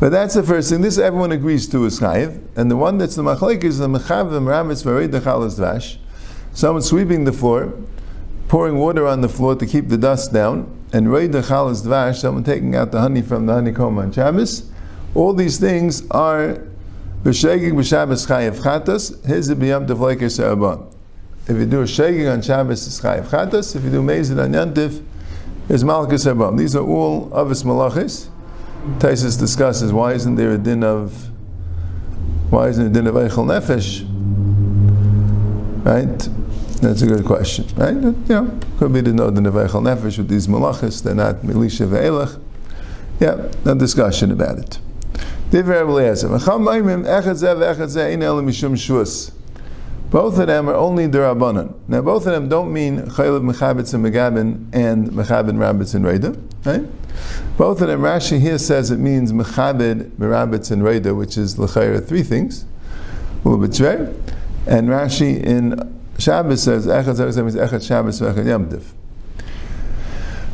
But 0.00 0.12
that's 0.12 0.32
the 0.32 0.42
first 0.42 0.70
thing. 0.70 0.80
This 0.80 0.96
everyone 0.96 1.30
agrees 1.30 1.68
to 1.68 1.84
is 1.84 2.00
chayiv, 2.00 2.42
and 2.56 2.70
the 2.70 2.76
one 2.76 2.96
that's 2.96 3.16
the 3.16 3.22
machalik 3.22 3.62
is 3.62 3.76
the 3.76 3.88
mechav 3.88 4.30
meramitz 4.30 4.82
v'reid 4.82 5.10
dechalas 5.10 5.60
dvash. 5.60 5.98
Someone 6.54 6.80
sweeping 6.82 7.24
the 7.24 7.34
floor, 7.34 7.74
pouring 8.48 8.78
water 8.78 9.06
on 9.06 9.20
the 9.20 9.28
floor 9.28 9.56
to 9.56 9.66
keep 9.66 9.90
the 9.90 9.98
dust 9.98 10.32
down, 10.32 10.74
and 10.90 11.12
reid 11.12 11.32
dechalas 11.32 11.86
dvash. 11.86 12.14
Someone 12.14 12.44
taking 12.44 12.74
out 12.74 12.92
the 12.92 13.00
honey 13.02 13.20
from 13.20 13.44
the 13.44 13.52
honeycomb 13.52 13.98
on 13.98 14.10
Shabbos. 14.10 14.69
All 15.14 15.32
these 15.32 15.58
things 15.58 16.08
are 16.10 16.62
b'shegig 17.24 17.72
b'Shabbos 17.72 18.26
chayiv 18.26 18.60
chatas. 18.60 19.24
His 19.24 19.50
b'yam 19.50 19.86
tefleker 19.86 20.30
se'abah. 20.30 20.94
If 21.48 21.56
you 21.56 21.66
do 21.66 21.82
a 21.82 21.86
shaking 21.86 22.28
on 22.28 22.42
Shabbos, 22.42 22.86
it's 22.86 23.00
chayiv 23.00 23.26
chatas. 23.26 23.74
If 23.74 23.82
you 23.82 23.90
do 23.90 24.02
mezid 24.02 24.42
on 24.42 24.52
yantiv, 24.52 25.04
it's 25.68 25.82
malchus 25.82 26.24
habam. 26.24 26.56
These 26.58 26.76
are 26.76 26.84
all 26.84 27.30
avis 27.34 27.62
malachis. 27.64 28.28
Taisus 28.98 29.38
discusses 29.38 29.92
why 29.92 30.12
isn't 30.14 30.36
there 30.36 30.52
a 30.52 30.58
din 30.58 30.82
of 30.84 31.28
why 32.50 32.68
isn't 32.68 32.92
there 32.92 33.02
a 33.02 33.04
din 33.04 33.06
of 33.06 33.14
eichel 33.14 33.46
nefesh? 33.46 34.06
Right? 35.84 36.28
That's 36.80 37.02
a 37.02 37.06
good 37.06 37.24
question, 37.24 37.66
right? 37.76 37.94
You 37.94 38.14
know, 38.28 38.58
could 38.78 38.92
be 38.92 39.00
the 39.00 39.12
no 39.12 39.30
din 39.30 39.46
of 39.46 39.54
nefesh 39.54 40.18
with 40.18 40.28
these 40.28 40.46
malachis. 40.46 41.02
They're 41.02 41.14
not 41.14 41.36
milisha 41.36 41.88
ve'elach. 41.88 42.40
Yeah, 43.18 43.50
no 43.64 43.74
discussion 43.74 44.32
about 44.32 44.58
it. 44.58 44.78
Both 45.52 45.66
of 50.38 50.46
them 50.46 50.68
are 50.68 50.74
only 50.74 51.08
derabanan. 51.08 51.74
Now, 51.88 52.02
both 52.02 52.26
of 52.26 52.32
them 52.32 52.48
don't 52.48 52.72
mean 52.72 53.00
chaylev 53.00 53.42
mechabitz 53.42 53.92
and 53.92 54.04
megabin 54.04 54.68
and 54.72 55.08
mechabin 55.10 55.58
rabbits 55.58 55.94
and 55.94 56.04
reda, 56.04 56.36
right? 56.64 56.84
Both 57.56 57.80
of 57.80 57.88
them, 57.88 58.00
Rashi 58.00 58.38
here 58.38 58.58
says 58.58 58.92
it 58.92 58.98
means 58.98 59.32
mechabed, 59.32 60.10
merabitz, 60.12 60.70
and 60.70 60.84
reda, 60.84 61.16
which 61.16 61.36
is 61.36 61.58
l'chayra 61.58 62.06
three 62.06 62.22
things, 62.22 62.64
u'bitzvei. 63.42 64.14
And 64.68 64.88
Rashi 64.88 65.42
in 65.42 66.00
Shabbos 66.16 66.62
says 66.62 66.86
echad 66.86 67.16
zeh 67.16 67.36
means 67.38 67.56
echad 67.56 67.84
Shabbos 67.84 68.20
v'echad 68.20 68.44
yamtiv. 68.44 68.92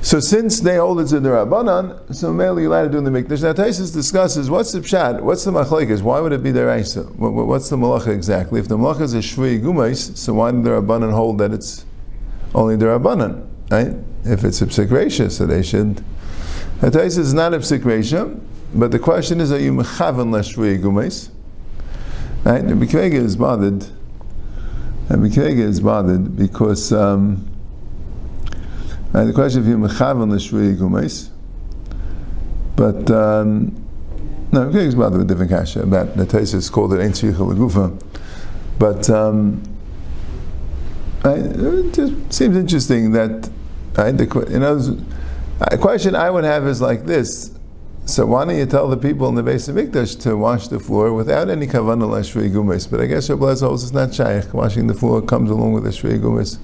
So 0.06 0.20
since 0.20 0.60
they 0.60 0.76
hold 0.76 1.00
it 1.00 1.08
to 1.08 1.18
the 1.18 1.30
Rabbanan, 1.30 2.14
so 2.14 2.32
mainly 2.32 2.62
you're 2.62 2.70
allowed 2.70 2.84
to 2.84 2.90
do 2.90 2.98
in 2.98 3.02
the 3.02 3.10
Mikdash. 3.10 3.42
Now 3.42 3.52
Taisus 3.52 3.92
discusses 3.92 4.48
what's 4.48 4.70
the 4.70 4.78
pshat, 4.78 5.20
what's 5.20 5.42
the 5.42 5.50
machlekes, 5.50 6.00
why 6.00 6.20
would 6.20 6.30
it 6.30 6.44
be 6.44 6.52
the 6.52 6.64
Raisa? 6.64 7.02
What's 7.02 7.70
the 7.70 7.76
malacha 7.76 8.14
exactly? 8.14 8.60
If 8.60 8.68
the 8.68 8.78
malacha 8.78 9.00
is 9.00 9.14
a 9.14 9.18
shvui 9.18 9.60
gumais, 9.60 10.16
so 10.16 10.34
why 10.34 10.52
did 10.52 10.62
the 10.62 10.70
Rabbanan 10.70 11.12
hold 11.12 11.38
that 11.38 11.52
it's 11.52 11.84
only 12.54 12.76
the 12.76 12.84
Rabbanan? 12.84 13.48
Right? 13.68 13.96
If 14.22 14.44
it's 14.44 14.62
a 14.62 14.66
psik 14.66 15.32
so 15.32 15.44
they 15.44 15.64
should. 15.64 15.96
Now 16.80 16.90
Taisus 16.90 17.18
is 17.18 17.34
not 17.34 17.52
a 17.52 17.58
psik 17.58 18.40
but 18.74 18.92
the 18.92 19.00
question 19.00 19.40
is, 19.40 19.50
are 19.50 19.58
you 19.58 19.72
mechavan 19.72 20.30
la 20.30 20.38
shvui 20.38 20.80
gumais? 20.80 21.30
Right? 22.44 22.64
The 22.64 22.74
Bikvega 22.74 23.14
is 23.14 23.34
bothered. 23.34 23.82
And 25.08 25.24
Bikvega 25.24 25.58
is 25.58 25.80
bothered 25.80 26.36
because. 26.36 26.92
Um, 26.92 27.55
and 29.16 29.30
the 29.30 29.32
question 29.32 29.62
if 29.62 29.66
you 29.66 29.78
mechavan 29.78 30.30
l'shvui 30.30 30.76
gumeis, 30.76 31.30
but 32.76 33.10
um, 33.10 33.74
no, 34.52 34.68
it's 34.68 34.94
about 34.94 35.14
a 35.14 35.24
different 35.24 35.50
kasha 35.50 35.80
about 35.80 36.16
the 36.16 36.26
Taisus 36.26 36.70
called 36.70 36.92
it 36.92 36.98
tzricha 36.98 37.34
legufa, 37.34 37.98
but 38.78 39.08
um, 39.08 39.62
I, 41.24 41.34
it 41.34 41.94
just 41.94 42.32
seems 42.32 42.56
interesting 42.56 43.12
that 43.12 43.50
I, 43.96 44.12
the, 44.12 44.46
you 44.50 44.58
know, 44.58 44.98
a 45.62 45.78
question 45.78 46.14
I 46.14 46.30
would 46.30 46.44
have 46.44 46.66
is 46.66 46.82
like 46.82 47.06
this. 47.06 47.52
So 48.04 48.26
why 48.26 48.44
don't 48.44 48.56
you 48.56 48.66
tell 48.66 48.86
the 48.88 48.96
people 48.96 49.28
in 49.28 49.34
the 49.34 49.42
base 49.42 49.66
of 49.66 49.74
Mikdash 49.76 50.20
to 50.20 50.36
wash 50.36 50.68
the 50.68 50.78
floor 50.78 51.12
without 51.12 51.48
any 51.48 51.66
kavanah 51.66 52.08
l'shvui 52.08 52.52
gumes? 52.52 52.86
But 52.88 53.00
I 53.00 53.06
guess 53.06 53.30
Rabbi 53.30 53.56
holds 53.56 53.82
it's 53.82 53.92
not 53.92 54.14
shaykh. 54.14 54.52
Washing 54.52 54.86
the 54.86 54.94
floor 54.94 55.22
comes 55.22 55.50
along 55.50 55.72
with 55.72 55.84
the 55.84 55.90
shvui 55.90 56.20
gumes. 56.20 56.58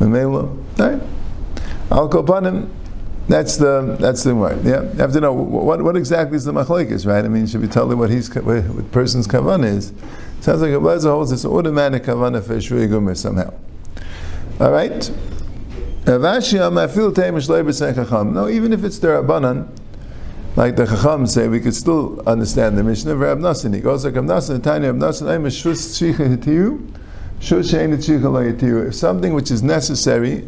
Memelo, 0.00 0.62
right? 0.78 1.00
Al 1.90 2.08
Kopanim, 2.08 2.68
that's 3.28 3.56
the 3.56 3.96
that's 3.98 4.22
the 4.22 4.34
word. 4.34 4.64
Yeah, 4.64 4.82
you 4.82 4.98
have 4.98 5.12
to 5.12 5.20
know 5.20 5.32
what 5.32 5.82
what 5.82 5.96
exactly 5.96 6.36
is 6.36 6.44
the 6.44 6.52
machlekes, 6.52 7.06
right? 7.06 7.24
I 7.24 7.28
mean, 7.28 7.46
should 7.46 7.60
we 7.60 7.68
tell 7.68 7.88
them 7.88 7.98
what 7.98 8.10
he's 8.10 8.32
what, 8.34 8.92
person's 8.92 9.26
kavan 9.26 9.64
is? 9.64 9.92
Sounds 10.40 10.62
like 10.62 10.72
a 10.72 10.80
blazer 10.80 11.10
holds 11.10 11.32
it's 11.32 11.44
automatic 11.44 12.04
kavanah 12.04 12.42
for 12.42 12.56
shrei 12.56 13.16
somehow. 13.16 13.52
All 14.60 14.70
right. 14.70 15.10
No, 16.06 16.12
even 18.48 18.72
if 18.72 18.84
it's 18.84 18.98
the 19.00 19.08
Rabbanan, 19.08 19.68
like 20.54 20.76
the 20.76 20.86
Chacham 20.86 21.26
say, 21.26 21.48
we 21.48 21.58
could 21.58 21.74
still 21.74 22.22
understand 22.28 22.78
the 22.78 22.84
Mishnah 22.84 23.16
Rab 23.16 23.38
Nassan. 23.40 23.74
He 23.74 23.80
goes 23.80 24.04
like 24.04 24.14
Rab 24.14 24.62
Tanya 24.62 24.92
Rab 24.92 25.02
I'm 25.02 25.46
a 25.46 25.48
shus 25.48 26.14
tzricha 26.14 26.36
hitiyu, 26.36 26.78
shus 27.40 27.72
tzricha 27.96 28.86
If 28.86 28.94
something 28.94 29.34
which 29.34 29.50
is 29.50 29.64
necessary 29.64 30.46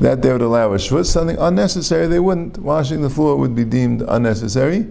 that 0.00 0.22
they 0.22 0.32
would 0.32 0.42
allow 0.42 0.72
a 0.72 0.76
shvus. 0.76 1.06
Something 1.06 1.36
unnecessary, 1.38 2.06
they 2.06 2.20
wouldn't. 2.20 2.58
Washing 2.58 3.02
the 3.02 3.10
floor 3.10 3.36
would 3.36 3.54
be 3.54 3.64
deemed 3.64 4.02
unnecessary. 4.02 4.86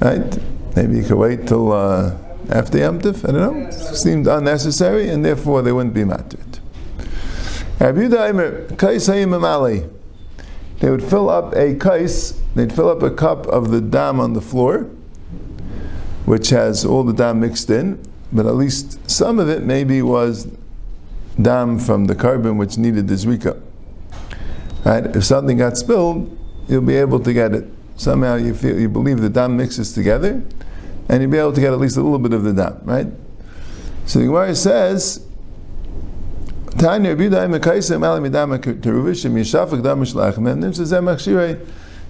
Right? 0.00 0.38
Maybe 0.76 0.98
you 0.98 1.04
could 1.04 1.16
wait 1.16 1.46
till 1.46 1.72
uh, 1.72 2.16
after 2.50 2.78
Yom 2.78 3.00
Tif, 3.00 3.28
I 3.28 3.32
don't 3.32 3.60
know. 3.60 3.68
It 3.68 3.72
seemed 3.72 4.26
unnecessary, 4.28 5.08
and 5.08 5.24
therefore 5.24 5.62
they 5.62 5.72
wouldn't 5.72 5.94
be 5.94 6.02
matrid. 6.02 6.60
They 10.78 10.90
would 10.90 11.02
fill 11.02 11.30
up 11.30 11.54
a 11.54 11.74
kais, 11.74 12.40
they'd 12.54 12.72
fill 12.72 12.88
up 12.88 13.02
a 13.02 13.10
cup 13.10 13.46
of 13.46 13.70
the 13.70 13.80
dam 13.80 14.20
on 14.20 14.34
the 14.34 14.40
floor, 14.40 14.82
which 16.26 16.50
has 16.50 16.84
all 16.84 17.02
the 17.02 17.12
dam 17.12 17.40
mixed 17.40 17.70
in, 17.70 18.02
but 18.32 18.46
at 18.46 18.54
least 18.54 19.10
some 19.10 19.38
of 19.38 19.48
it 19.48 19.62
maybe 19.62 20.02
was 20.02 20.46
dam 21.40 21.78
from 21.78 22.04
the 22.04 22.14
korban 22.14 22.56
which 22.56 22.78
needed 22.78 23.08
the 23.08 23.14
zrika. 23.14 23.60
Right? 24.86 25.04
If 25.16 25.24
something 25.24 25.58
got 25.58 25.76
spilled, 25.76 26.38
you'll 26.68 26.80
be 26.80 26.94
able 26.94 27.18
to 27.18 27.32
get 27.32 27.52
it. 27.52 27.64
Somehow 27.96 28.36
you 28.36 28.54
feel 28.54 28.78
you 28.78 28.88
believe 28.88 29.20
the 29.20 29.28
dam 29.28 29.56
mixes 29.56 29.92
together, 29.92 30.40
and 31.08 31.20
you'll 31.20 31.32
be 31.32 31.38
able 31.38 31.52
to 31.52 31.60
get 31.60 31.72
at 31.72 31.80
least 31.80 31.96
a 31.96 32.02
little 32.02 32.20
bit 32.20 32.32
of 32.32 32.44
the 32.44 32.52
dam, 32.52 32.78
right? 32.84 33.08
So 34.06 34.20
the 34.20 34.26
Gemara 34.26 34.54
says, 34.54 35.26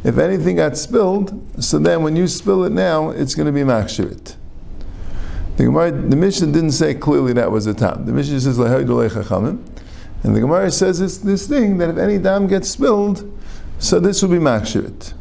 if 0.04 0.18
anything 0.18 0.56
got 0.56 0.76
spilled, 0.76 1.64
so 1.64 1.78
then 1.78 2.02
when 2.02 2.14
you 2.14 2.28
spill 2.28 2.64
it 2.64 2.72
now, 2.72 3.08
it's 3.08 3.34
going 3.34 3.46
to 3.46 3.52
be 3.52 3.60
makshirit. 3.62 4.36
The 5.56 5.64
Gemara, 5.64 5.92
the 5.92 6.16
Mishnah 6.16 6.52
didn't 6.52 6.72
say 6.72 6.92
clearly 6.92 7.32
that 7.32 7.50
was 7.50 7.66
a 7.66 7.72
tam. 7.72 8.04
The 8.04 8.12
Mishnah 8.12 8.40
says 8.40 8.58
and 10.26 10.34
the 10.34 10.40
Gemara 10.40 10.72
says 10.72 11.00
it's 11.00 11.18
this 11.18 11.46
thing 11.46 11.78
that 11.78 11.88
if 11.88 11.98
any 11.98 12.18
dam 12.18 12.48
gets 12.48 12.68
spilled, 12.68 13.32
so 13.78 14.00
this 14.00 14.22
will 14.22 14.30
be 14.30 14.38
makshirit. 14.38 15.14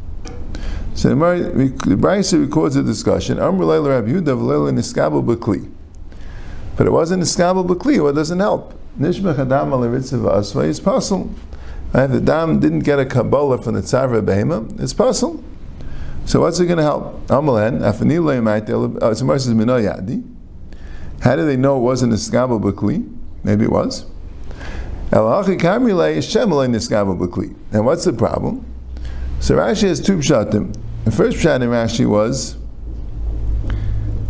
So 0.96 1.10
the 1.10 1.14
Brisa 1.14 2.44
records 2.44 2.74
a 2.74 2.82
discussion. 2.82 3.36
But 3.36 3.46
it 6.86 6.90
wasn't 6.90 7.22
iskabel 7.22 7.68
b'kli. 7.68 8.02
What 8.02 8.16
doesn't 8.16 8.40
help? 8.40 8.74
Nishmech 8.98 9.38
adam 9.38 9.72
al 9.72 9.84
is 10.64 10.80
possible. 10.80 11.30
If 11.94 12.10
the 12.10 12.20
dam 12.20 12.58
didn't 12.58 12.80
get 12.80 12.98
a 12.98 13.06
kabbalah 13.06 13.62
from 13.62 13.74
the 13.74 13.82
tzavra 13.82 14.20
behema, 14.22 14.80
it's 14.80 14.92
possible. 14.92 15.40
So 16.24 16.40
what's 16.40 16.58
it 16.58 16.66
going 16.66 16.78
to 16.78 16.82
help? 16.82 17.24
Amalan. 17.28 17.80
Uh. 17.80 17.92
How 21.22 21.36
do 21.36 21.46
they 21.46 21.56
know 21.56 21.76
it 21.76 21.82
wasn't 21.82 22.12
iskabel 22.12 22.60
b'kli? 22.60 23.16
Maybe 23.44 23.66
it 23.66 23.70
was. 23.70 24.06
And 25.12 25.24
what's 27.84 28.04
the 28.04 28.12
problem? 28.12 28.64
So 29.40 29.56
Rashi 29.56 29.88
has 29.88 30.00
two 30.00 30.16
pshatim. 30.18 30.76
The 31.04 31.10
first 31.12 31.38
pshat 31.38 31.62
in 31.62 31.68
Rashi 31.68 32.06
was 32.08 32.56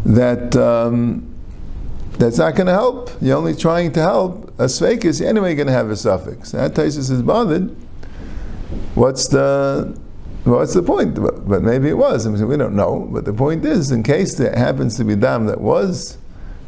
that 0.04 0.54
um, 0.56 1.34
that's 2.18 2.38
not 2.38 2.54
going 2.54 2.66
to 2.66 2.72
help. 2.72 3.10
You're 3.20 3.36
only 3.36 3.54
trying 3.54 3.92
to 3.92 4.00
help. 4.00 4.48
A 4.58 4.64
sveik 4.64 5.04
is 5.04 5.20
anyway 5.20 5.54
going 5.54 5.66
to 5.66 5.72
have 5.72 5.90
a 5.90 5.96
suffix. 5.96 6.52
That 6.52 6.74
Taisus 6.74 7.10
is 7.10 7.22
bothered. 7.22 7.74
What's 8.94 9.28
the 9.28 9.98
what's 10.44 10.74
the 10.74 10.82
point? 10.82 11.20
But, 11.20 11.48
but 11.48 11.62
maybe 11.62 11.88
it 11.88 11.98
was. 11.98 12.26
I 12.26 12.30
mean, 12.30 12.46
we 12.46 12.56
don't 12.56 12.76
know. 12.76 13.08
But 13.10 13.24
the 13.24 13.32
point 13.32 13.64
is, 13.64 13.90
in 13.90 14.02
case 14.02 14.36
there 14.36 14.54
happens 14.56 14.96
to 14.96 15.04
be 15.04 15.16
dam 15.16 15.46
that 15.46 15.60
was 15.60 16.18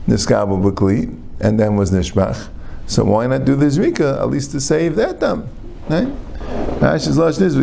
niskabel 0.06 0.62
b'kli 0.62 1.18
and 1.40 1.58
then 1.58 1.76
was 1.76 1.90
nishbach, 1.90 2.48
so 2.88 3.04
why 3.04 3.26
not 3.26 3.44
do 3.44 3.54
the 3.54 3.66
zrika 3.66 4.18
at 4.18 4.30
least 4.30 4.50
to 4.52 4.60
save 4.60 4.96
that 4.96 5.20
dam? 5.20 5.46
Right? 5.88 6.08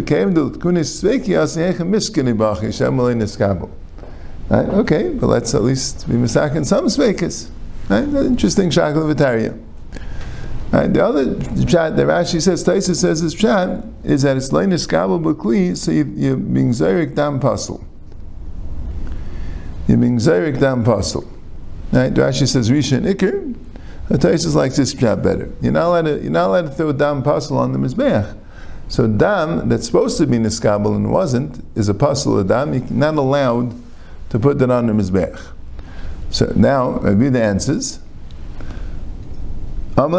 Came 0.06 0.36
to 0.36 0.52
kunis 0.52 1.04
niskabel. 3.16 3.70
Right? 4.50 4.70
Okay, 4.70 5.10
but 5.10 5.28
let's 5.28 5.56
at 5.56 5.64
least 5.64 6.08
be 6.08 6.14
misakin 6.14 6.64
some 6.64 6.86
svekas. 6.86 7.50
Right? 7.90 8.04
Interesting 8.04 8.70
shakal. 8.70 9.60
Right, 10.72 10.94
the 10.94 11.04
other 11.04 11.36
chat 11.66 11.96
that 11.96 12.06
Rashi 12.06 12.42
says, 12.42 12.64
Taisa 12.64 12.96
says 12.96 13.22
this 13.24 13.34
chat 13.34 13.84
is 14.04 14.22
that 14.24 14.38
it's 14.38 14.52
lein 14.52 14.70
iskabel 14.70 15.24
b'kli, 15.24 15.76
so 15.76 15.92
you, 15.92 16.12
you're 16.16 16.36
being 16.36 16.70
zayrik 16.70 17.16
dam 17.16 17.40
pasul. 17.40 17.84
You're 19.88 19.98
being 19.98 20.18
zayrik 20.18 20.60
dam 20.60 20.84
pasul. 20.84 21.26
Right, 21.92 22.14
Rashi 22.14 22.48
says 22.48 22.70
Risha 22.70 22.98
and 22.98 23.65
the 24.10 24.18
Taisus 24.18 24.54
likes 24.56 24.78
this 24.78 24.94
job 24.94 25.24
better. 25.24 25.52
You're 25.62 25.72
not 25.72 25.88
allowed 25.88 26.04
to, 26.04 26.22
you're 26.22 26.32
not 26.32 26.48
allowed 26.48 26.62
to 26.64 26.70
throw 26.70 26.92
dam 26.92 27.24
pasul 27.24 27.58
on 27.58 27.72
the 27.72 27.80
mizbeach. 27.80 28.38
So 28.88 29.08
dam 29.08 29.68
that's 29.68 29.88
supposed 29.88 30.18
to 30.20 30.28
be 30.28 30.38
niskabel 30.38 30.96
and 30.96 31.12
wasn't 31.12 31.66
is 31.76 31.90
a 31.90 31.94
pasul 31.94 32.40
of 32.40 32.48
dam. 32.48 32.74
You're 32.74 32.84
not 32.92 33.16
allowed 33.16 33.74
to 34.30 34.40
put 34.40 34.60
that 34.60 34.70
on 34.70 34.88
the 34.88 34.94
mizbeach. 34.94 35.42
So 36.30 36.52
now 36.56 37.00
maybe 37.00 37.30
the 37.30 37.42
answers. 37.42 38.00
No, 39.98 40.14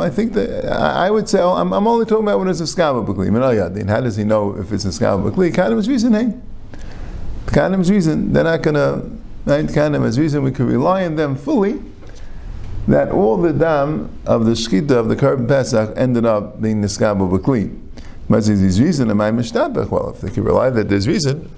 I 0.00 0.10
think 0.10 0.32
that 0.34 0.64
I 0.72 1.10
would 1.10 1.28
say 1.28 1.40
oh, 1.40 1.54
I'm, 1.54 1.72
I'm, 1.72 1.88
only 1.88 2.06
talking 2.06 2.24
about 2.24 2.38
when 2.38 2.46
it's 2.48 2.60
a 2.60 2.64
skabel 2.64 3.04
b'kli. 3.04 3.28
Oh, 3.36 3.88
how 3.88 4.00
does 4.00 4.14
he 4.14 4.22
know 4.22 4.56
if 4.56 4.72
it's 4.72 4.84
a 4.84 4.88
skabel 4.88 5.28
b'kli? 5.28 5.52
Kadim's 5.52 5.88
reason, 5.88 6.12
hey. 6.14 6.32
Kadim's 7.46 7.90
reason, 7.90 8.32
they're 8.32 8.44
not 8.44 8.62
going 8.62 8.76
to 8.76 9.10
right? 9.48 9.72
Kind 9.72 9.96
of 9.96 10.04
as 10.04 10.18
reason 10.18 10.42
we 10.42 10.52
can 10.52 10.66
rely 10.66 11.04
on 11.04 11.16
them 11.16 11.36
fully, 11.36 11.82
that 12.86 13.10
all 13.10 13.36
the 13.36 13.52
dam 13.52 14.10
of 14.26 14.44
the 14.44 14.52
shkita 14.52 14.92
of 14.92 15.08
the 15.08 15.16
korban 15.16 15.48
pesach 15.48 15.92
ended 15.96 16.24
up 16.24 16.60
being 16.60 16.82
niskabel 16.82 17.30
b'kli. 17.30 17.76
But 18.30 18.44
there's 18.44 18.80
reason, 18.80 19.10
am 19.10 19.20
I 19.20 19.30
mishtabach? 19.30 19.90
Well, 19.90 20.10
if 20.10 20.20
they 20.20 20.30
can 20.30 20.44
rely 20.44 20.68
that 20.70 20.88
there's 20.90 21.08
reason, 21.08 21.50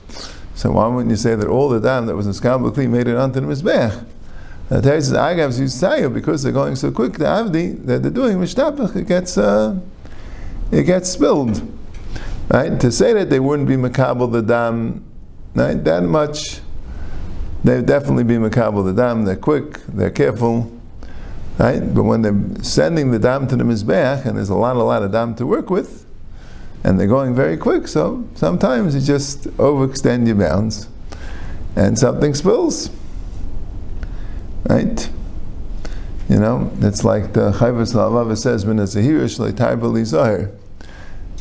so 0.54 0.70
why 0.72 0.86
wouldn't 0.88 1.10
you 1.10 1.16
say 1.16 1.34
that 1.34 1.48
all 1.48 1.70
the 1.70 1.80
dam 1.80 2.04
that 2.04 2.14
was 2.14 2.26
in 2.26 2.32
Skabal 2.32 2.70
Kli 2.70 2.86
made 2.86 3.08
it 3.08 3.16
onto 3.16 3.40
the 3.40 3.46
Mizbech? 3.46 4.04
The 4.68 4.82
Torah 4.82 5.00
says, 5.00 5.12
Agavs 5.14 5.58
used 5.58 5.80
to 5.80 6.10
because 6.10 6.42
they're 6.42 6.52
going 6.52 6.76
so 6.76 6.92
quick, 6.92 7.14
the 7.14 7.24
Avdi, 7.24 7.84
that 7.86 8.02
they're 8.02 8.10
doing 8.10 8.36
mishtabach, 8.36 8.94
it 8.94 9.08
gets, 9.08 9.38
uh, 9.38 9.80
it 10.70 10.84
gets 10.84 11.08
spilled. 11.08 11.66
Right? 12.50 12.78
To 12.78 12.92
say 12.92 13.14
that 13.14 13.30
they 13.30 13.40
wouldn't 13.40 13.68
be 13.68 13.76
makabel 13.76 14.30
the 14.30 14.42
dam, 14.42 15.02
right? 15.54 15.82
That 15.82 16.02
much, 16.02 16.60
they'd 17.64 17.86
definitely 17.86 18.24
be 18.24 18.34
makabel 18.34 18.84
the 18.84 18.92
dam, 18.92 19.24
they're 19.24 19.36
quick, 19.36 19.80
they're 19.86 20.10
careful, 20.10 20.72
right? 21.58 21.80
But 21.94 22.04
when 22.04 22.22
they're 22.22 22.64
sending 22.64 23.10
the 23.10 23.18
dam 23.18 23.46
to 23.48 23.56
the 23.56 23.64
Mizbech, 23.64 24.24
and 24.26 24.36
there's 24.36 24.48
a 24.48 24.54
lot, 24.54 24.76
a 24.76 24.82
lot 24.82 25.02
of 25.02 25.12
dam 25.12 25.34
to 25.36 25.46
work 25.46 25.70
with, 25.70 26.06
and 26.84 26.98
they're 26.98 27.06
going 27.06 27.34
very 27.34 27.56
quick, 27.56 27.86
so 27.86 28.26
sometimes 28.34 28.94
you 28.94 29.00
just 29.00 29.44
overextend 29.58 30.26
your 30.26 30.36
bounds, 30.36 30.88
and 31.76 31.98
something 31.98 32.34
spills. 32.34 32.90
Right? 34.68 35.10
You 36.28 36.38
know, 36.38 36.70
it's 36.80 37.02
like 37.02 37.32
the 37.32 37.50
Chovos 37.50 37.92
HaLevavos 37.92 38.38
says, 38.38 38.64
when 38.64 38.78
it's 38.78 38.94
a 38.94 39.02
hirish, 39.02 39.38
like 39.38 39.56
Taibali 39.56 40.04
Zahir. 40.04 40.52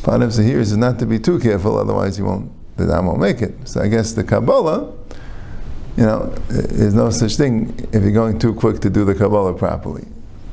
Part 0.02 0.22
of 0.22 0.34
the 0.34 0.42
hirish 0.42 0.68
is 0.68 0.76
not 0.76 0.98
to 0.98 1.06
be 1.06 1.18
too 1.18 1.38
careful, 1.38 1.78
otherwise 1.78 2.18
you 2.18 2.24
won't, 2.24 2.50
the 2.76 2.86
dam 2.86 3.06
won't 3.06 3.20
make 3.20 3.40
it. 3.40 3.54
So 3.68 3.80
I 3.80 3.88
guess 3.88 4.12
the 4.12 4.24
Kabbalah, 4.24 4.92
you 5.96 6.04
know, 6.04 6.26
there's 6.48 6.94
no 6.94 7.10
such 7.10 7.36
thing 7.36 7.88
if 7.92 8.02
you're 8.02 8.12
going 8.12 8.38
too 8.38 8.54
quick 8.54 8.80
to 8.80 8.90
do 8.90 9.04
the 9.04 9.14
Kabbalah 9.14 9.54
properly. 9.54 10.06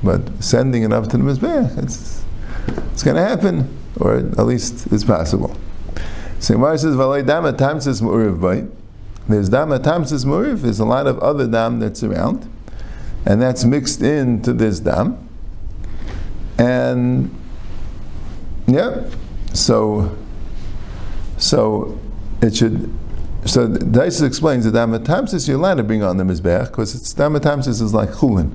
But 0.04 0.44
sending 0.44 0.84
it 0.84 0.94
up 0.94 1.06
to 1.10 1.18
the 1.18 1.24
Mizbeach, 1.24 1.78
it's, 1.84 2.24
it's 2.92 3.04
going 3.04 3.16
to 3.16 3.24
happen, 3.24 3.78
or 4.00 4.18
at 4.18 4.46
least 4.46 4.88
it's 4.92 5.04
possible. 5.04 5.56
So 6.40 6.54
Gemara 6.54 6.78
says, 6.78 6.96
"Valay 6.96 7.26
dam 7.26 7.44
tamsis 7.56 8.02
mu'uriv 8.02 8.40
bay." 8.40 8.68
There's 9.28 9.50
dam 9.50 9.70
tamsis 9.70 10.24
mu'uriv. 10.24 10.62
There's 10.62 10.80
a 10.80 10.86
lot 10.86 11.08
of 11.08 11.18
other 11.20 11.48
dam 11.48 11.80
that's 11.80 12.04
around 12.04 12.48
and 13.28 13.42
that's 13.42 13.66
mixed 13.66 14.02
into 14.02 14.54
this 14.54 14.80
dam. 14.80 15.18
And 16.58 17.36
yeah, 18.68 19.10
so 19.54 20.18
so 21.38 22.00
it 22.42 22.56
should. 22.56 22.94
So 23.48 23.66
Daisa 23.70 24.28
explains 24.28 24.66
that 24.66 24.74
damatamsis 24.74 25.48
you're 25.48 25.58
allowed 25.58 25.76
to 25.76 25.84
bring 25.84 26.04
on 26.04 26.18
the 26.18 26.26
mizbeach 26.26 26.68
because 26.68 26.94
it's 26.94 27.14
is 27.14 27.94
like 27.94 28.10
chulin. 28.10 28.54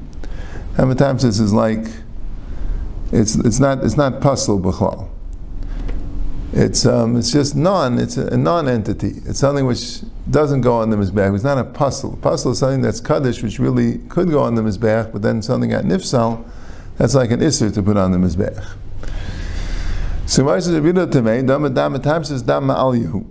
Damatamsis 0.74 1.40
is 1.40 1.54
like 1.54 1.86
it's 3.10 3.34
it's 3.36 3.58
not 3.58 3.82
it's 3.82 3.96
not 3.96 4.20
pasul 4.20 4.60
b'chlal. 4.60 5.08
It's 6.52 6.84
um, 6.84 7.16
it's 7.16 7.32
just 7.32 7.56
non. 7.56 7.98
It's 7.98 8.18
a, 8.18 8.26
a 8.26 8.36
non-entity. 8.36 9.22
It's 9.24 9.38
something 9.38 9.64
which 9.64 10.00
doesn't 10.30 10.60
go 10.60 10.74
on 10.74 10.90
the 10.90 10.96
mizbeach. 10.96 11.34
It's 11.34 11.44
not 11.44 11.56
a 11.56 11.64
pasul. 11.64 12.18
Pasul 12.18 12.52
is 12.52 12.58
something 12.58 12.82
that's 12.82 13.00
kaddish, 13.00 13.42
which 13.42 13.58
really 13.58 13.96
could 14.10 14.28
go 14.28 14.42
on 14.42 14.56
the 14.56 14.62
mizbeach, 14.62 15.10
but 15.10 15.22
then 15.22 15.40
something 15.40 15.72
at 15.72 15.86
nifsal, 15.86 16.44
that's 16.98 17.14
like 17.14 17.30
an 17.30 17.40
isser 17.40 17.72
to 17.72 17.82
put 17.82 17.96
on 17.96 18.12
the 18.12 18.18
mizbeach. 18.18 18.76
So 20.26 20.46
says 20.60 20.68
Rabbi 20.78 20.98
Tamei, 21.06 21.46
dam 21.46 22.00
dam 22.02 22.24
says 22.24 22.42
dam 22.42 22.70
al 22.70 22.92
yehu. 22.92 23.26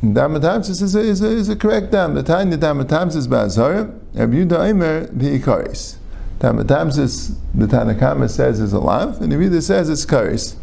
Dam 0.00 0.36
is 0.36 0.94
a, 0.94 0.98
is 1.00 1.22
a, 1.22 1.26
is 1.26 1.48
a 1.48 1.56
correct 1.56 1.90
dam. 1.90 2.14
The 2.14 2.22
time 2.22 2.50
the 2.50 2.56
dam 2.56 2.80
is 2.80 2.86
ba'azara. 3.28 3.98
Rabbi 4.14 4.34
Yudah 4.34 4.48
Eimer 4.48 5.18
the 5.18 5.38
ikaris. 5.38 5.96
Dam 6.38 6.58
is 6.88 7.34
the 7.54 7.66
Tanakama 7.66 8.28
says 8.28 8.60
is 8.60 8.74
a 8.74 8.78
lav, 8.78 9.22
and 9.22 9.32
Rabbi 9.32 9.58
says 9.60 9.88
it's 9.88 10.04
karis. 10.04 10.54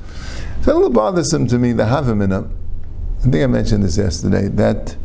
It's 0.60 0.68
a 0.68 0.74
little 0.74 0.92
bothersome 0.92 1.48
to 1.48 1.58
me, 1.58 1.74
the 1.74 1.84
Havamina. 1.84 2.48
I 3.20 3.24
think 3.24 3.36
I 3.36 3.48
mentioned 3.48 3.84
this 3.84 3.98
yesterday, 3.98 4.50
that 4.50 4.96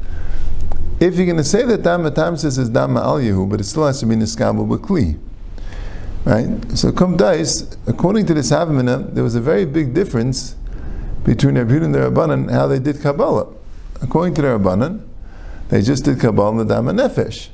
if 1.00 1.16
you're 1.16 1.24
going 1.24 1.38
to 1.38 1.44
say 1.44 1.64
that 1.64 1.82
Dama 1.82 2.10
Tamsis 2.10 2.58
is 2.58 2.68
Dama 2.68 3.00
Al 3.00 3.46
but 3.46 3.60
it 3.60 3.64
still 3.64 3.86
has 3.86 4.00
to 4.00 4.06
be 4.06 4.14
Niskabu 4.14 4.68
Bakli. 4.68 5.18
Right? 6.24 6.76
So, 6.76 6.92
Kum 6.92 7.16
Dais, 7.16 7.76
according 7.86 8.26
to 8.26 8.34
this 8.34 8.50
Havamina, 8.50 9.14
there 9.14 9.24
was 9.24 9.34
a 9.34 9.40
very 9.40 9.64
big 9.64 9.94
difference 9.94 10.54
between 11.24 11.56
Rabbi 11.56 11.74
and 11.76 11.94
the 11.94 12.00
Rabbanan 12.00 12.50
how 12.50 12.66
they 12.66 12.78
did 12.78 13.00
Kabbalah. 13.00 13.54
According 14.02 14.34
to 14.34 14.42
the 14.42 14.48
Rabbanan, 14.48 15.06
they 15.68 15.82
just 15.82 16.04
did 16.04 16.20
Kabbalah 16.20 16.60
in 16.60 16.68
the 16.68 16.74
Nefesh. 16.74 17.48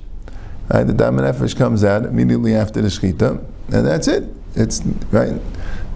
Right? 0.73 0.85
The 0.85 0.93
Dama 0.93 1.23
Nefesh 1.23 1.57
comes 1.57 1.85
out 1.85 2.05
immediately 2.05 2.55
after 2.55 2.81
the 2.81 2.89
Shechita, 2.89 3.45
and 3.73 3.87
that's 3.87 4.09
it. 4.09 4.25
It's 4.55 4.83
right. 5.11 5.41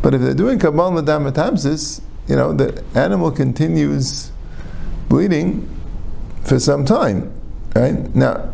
But 0.02 0.14
if 0.14 0.20
they're 0.20 0.34
doing 0.34 0.58
Kabbalah 0.58 1.02
Nadam 1.02 1.30
Tamsis, 1.32 2.00
you 2.26 2.36
know, 2.36 2.52
the 2.52 2.84
animal 2.94 3.30
continues 3.30 4.30
bleeding 5.08 5.68
for 6.44 6.58
some 6.58 6.84
time. 6.84 7.32
Right? 7.74 8.14
Now, 8.14 8.52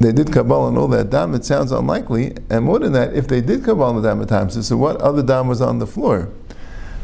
they 0.00 0.12
did 0.12 0.32
Kabbalah 0.32 0.68
and 0.68 0.78
all 0.78 0.88
that 0.88 1.10
dam, 1.10 1.34
it 1.34 1.44
sounds 1.44 1.70
unlikely. 1.70 2.34
And 2.50 2.64
more 2.64 2.78
than 2.78 2.92
that, 2.92 3.14
if 3.14 3.28
they 3.28 3.40
did 3.40 3.64
Kabbalah 3.64 4.02
Nadam 4.02 4.24
Tamsis, 4.26 4.64
so 4.64 4.76
what 4.76 5.00
other 5.00 5.22
dam 5.22 5.46
was 5.46 5.60
on 5.60 5.78
the 5.78 5.86
floor? 5.86 6.30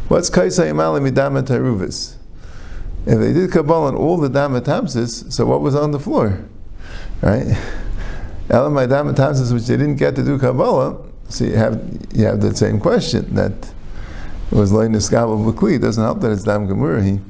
What's 0.08 0.28
Kaisa 0.28 0.66
Yamala 0.66 1.00
Midam 1.00 1.40
Taruvis? 1.42 2.16
If 3.06 3.18
they 3.18 3.32
did 3.32 3.50
Kabbalah 3.50 3.88
and 3.88 3.96
all 3.96 4.18
the 4.18 4.28
dam 4.28 4.52
Tamsis, 4.60 5.32
so 5.32 5.46
what 5.46 5.60
was 5.60 5.74
on 5.74 5.90
the 5.90 5.98
floor? 5.98 6.44
Right? 7.22 7.46
Elamai 8.48 8.88
dam 8.88 9.14
Tamsis, 9.14 9.52
which 9.52 9.66
they 9.66 9.76
didn't 9.76 9.96
get 9.96 10.16
to 10.16 10.24
do 10.24 10.38
Kabbalah, 10.38 11.02
so 11.28 11.44
you 11.44 11.54
have 11.56 11.80
you 12.12 12.24
have 12.24 12.40
the 12.40 12.54
same 12.54 12.80
question 12.80 13.34
that 13.34 13.52
was 14.50 14.72
loy 14.72 14.88
niskabel 14.88 15.52
b'kli. 15.52 15.76
It 15.76 15.78
doesn't 15.78 16.02
help 16.02 16.20
that 16.20 16.32
it's 16.32 16.42
dam 16.42 16.66
gemurahi. 16.66 17.22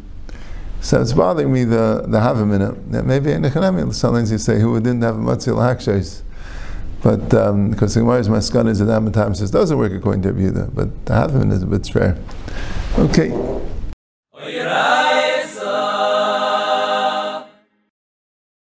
So 0.80 1.02
it's 1.02 1.12
bothering 1.12 1.52
me 1.52 1.64
the 1.64 2.04
the 2.06 2.18
havamina. 2.18 2.74
That 2.90 3.04
maybe 3.04 3.32
in 3.32 3.42
the 3.42 3.92
sometimes 3.92 4.32
you 4.32 4.38
say 4.38 4.58
who 4.58 4.78
didn't 4.80 5.02
have 5.02 5.16
a 5.16 5.20
matzil 5.20 5.56
hakshais. 5.56 6.22
But 7.02 7.32
um, 7.32 7.70
because 7.70 7.94
the 7.94 8.00
Gemara's 8.00 8.28
maskan 8.28 8.68
is 8.68 8.78
that 8.78 9.12
times 9.14 9.38
says 9.38 9.50
doesn't 9.50 9.76
work 9.76 9.92
according 9.92 10.22
to 10.22 10.32
Yehuda, 10.32 10.74
but 10.74 11.06
the 11.06 11.14
Havamina 11.14 11.52
is 11.52 11.62
a 11.62 11.66
bit 11.66 11.86
fair. 11.86 12.18
Okay. 12.98 13.30